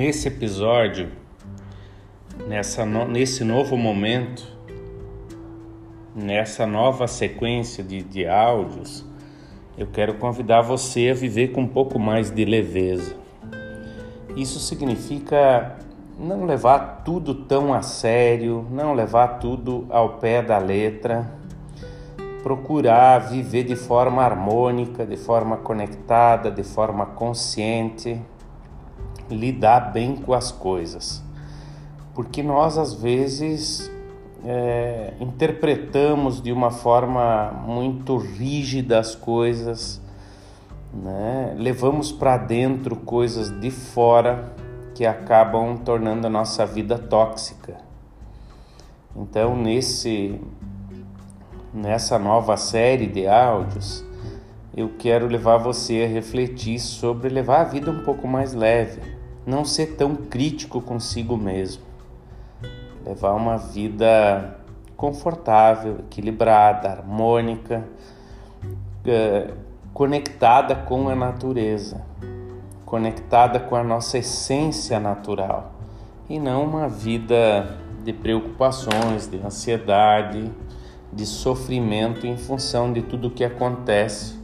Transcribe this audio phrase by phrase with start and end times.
[0.00, 1.10] Nesse episódio,
[2.48, 4.50] nessa no, nesse novo momento,
[6.16, 9.04] nessa nova sequência de, de áudios,
[9.76, 13.14] eu quero convidar você a viver com um pouco mais de leveza.
[14.34, 15.76] Isso significa
[16.18, 21.30] não levar tudo tão a sério, não levar tudo ao pé da letra,
[22.42, 28.18] procurar viver de forma harmônica, de forma conectada, de forma consciente,
[29.34, 31.22] lidar bem com as coisas.
[32.14, 33.90] Porque nós às vezes
[34.44, 40.00] é, interpretamos de uma forma muito rígida as coisas,
[40.92, 41.54] né?
[41.56, 44.52] levamos para dentro coisas de fora
[44.94, 47.76] que acabam tornando a nossa vida tóxica.
[49.16, 50.40] Então, nesse
[51.72, 54.04] nessa nova série de áudios,
[54.76, 59.00] eu quero levar você a refletir sobre levar a vida um pouco mais leve,
[59.50, 61.90] não ser tão crítico consigo mesmo
[63.04, 64.58] levar uma vida
[64.96, 67.84] confortável, equilibrada, harmônica,
[69.04, 69.50] é,
[69.92, 72.04] conectada com a natureza,
[72.84, 75.72] conectada com a nossa essência natural
[76.28, 80.50] e não uma vida de preocupações, de ansiedade,
[81.12, 84.38] de sofrimento em função de tudo que acontece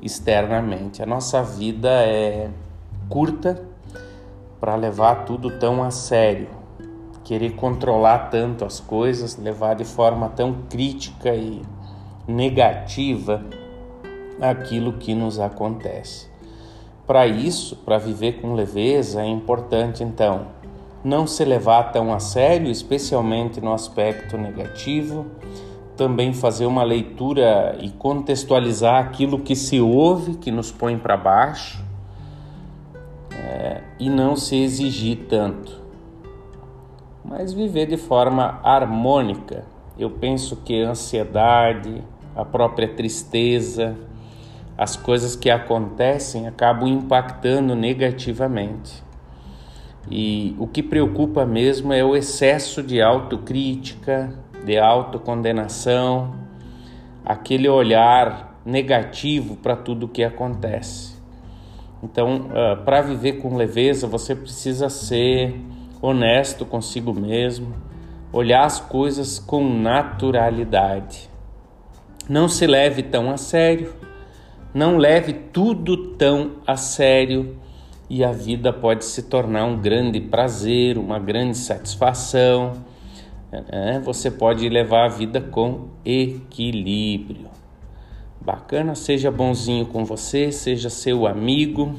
[0.00, 1.02] externamente.
[1.02, 2.50] A nossa vida é
[3.08, 3.71] curta
[4.62, 6.46] para levar tudo tão a sério
[7.24, 11.62] querer controlar tanto as coisas, levar de forma tão crítica e
[12.28, 13.44] negativa
[14.40, 16.28] aquilo que nos acontece.
[17.08, 20.46] Para isso, para viver com leveza, é importante então
[21.02, 25.26] não se levar tão a sério, especialmente no aspecto negativo,
[25.96, 31.82] também fazer uma leitura e contextualizar aquilo que se ouve, que nos põe para baixo,
[33.42, 35.82] é, e não se exigir tanto
[37.24, 39.64] mas viver de forma harmônica.
[39.98, 42.02] Eu penso que a ansiedade,
[42.34, 43.96] a própria tristeza,
[44.76, 49.02] as coisas que acontecem acabam impactando negativamente.
[50.10, 56.34] E o que preocupa mesmo é o excesso de autocrítica, de autocondenação,
[57.24, 61.11] aquele olhar negativo para tudo o que acontece.
[62.02, 65.54] Então, uh, para viver com leveza, você precisa ser
[66.00, 67.72] honesto consigo mesmo,
[68.32, 71.30] olhar as coisas com naturalidade.
[72.28, 73.94] Não se leve tão a sério,
[74.74, 77.56] não leve tudo tão a sério
[78.10, 82.72] e a vida pode se tornar um grande prazer, uma grande satisfação.
[83.50, 87.50] É, você pode levar a vida com equilíbrio.
[88.44, 91.94] Bacana, seja bonzinho com você, seja seu amigo,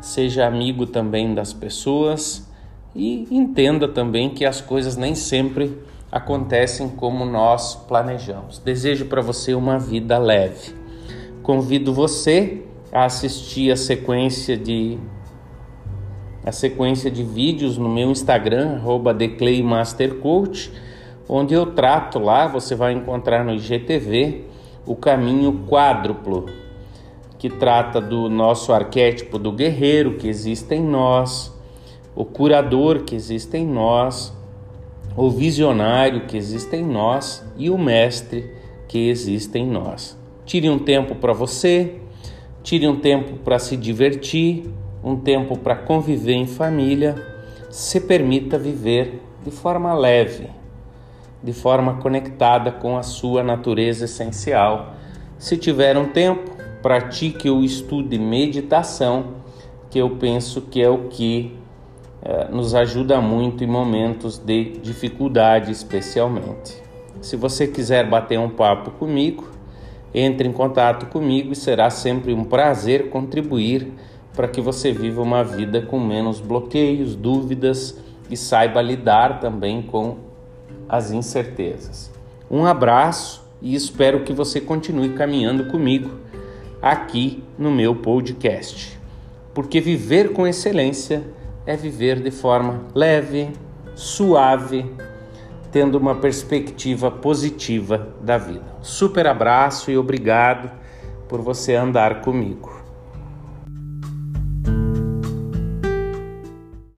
[0.00, 2.48] seja amigo também das pessoas
[2.94, 5.76] e entenda também que as coisas nem sempre
[6.12, 8.60] acontecem como nós planejamos.
[8.60, 10.72] Desejo para você uma vida leve.
[11.42, 12.62] Convido você
[12.92, 14.96] a assistir a sequência de
[16.46, 18.80] a sequência de vídeos no meu Instagram
[19.16, 20.70] @declaymastercoach,
[21.28, 24.53] onde eu trato lá, você vai encontrar no IGTV
[24.86, 26.46] o caminho quádruplo,
[27.38, 31.52] que trata do nosso arquétipo do guerreiro que existe em nós,
[32.14, 34.32] o curador que existe em nós,
[35.16, 38.50] o visionário que existe em nós e o mestre
[38.88, 40.18] que existe em nós.
[40.44, 41.96] Tire um tempo para você,
[42.62, 44.70] tire um tempo para se divertir,
[45.02, 47.14] um tempo para conviver em família,
[47.70, 50.48] se permita viver de forma leve,
[51.44, 54.94] de forma conectada com a sua natureza essencial.
[55.38, 56.50] Se tiver um tempo,
[56.82, 59.34] pratique o estudo de meditação,
[59.90, 61.54] que eu penso que é o que
[62.22, 66.82] é, nos ajuda muito em momentos de dificuldade, especialmente.
[67.20, 69.50] Se você quiser bater um papo comigo,
[70.14, 73.92] entre em contato comigo e será sempre um prazer contribuir
[74.34, 77.98] para que você viva uma vida com menos bloqueios, dúvidas
[78.30, 80.16] e saiba lidar também com
[80.88, 82.10] as incertezas.
[82.50, 86.10] Um abraço e espero que você continue caminhando comigo
[86.80, 88.98] aqui no meu podcast.
[89.54, 91.24] Porque viver com excelência
[91.64, 93.50] é viver de forma leve,
[93.94, 94.84] suave,
[95.72, 98.64] tendo uma perspectiva positiva da vida.
[98.82, 100.70] Super abraço e obrigado
[101.28, 102.83] por você andar comigo.